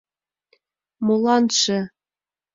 [1.05, 1.79] Моланже...